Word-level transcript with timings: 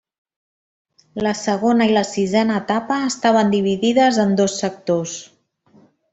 La 1.27 1.33
segona 1.41 1.87
i 1.91 1.93
la 1.97 2.03
sisena 2.13 2.55
etapa 2.63 2.97
estaven 3.11 3.53
dividides 3.57 4.19
en 4.25 4.35
dos 4.41 4.57
sectors. 4.65 5.15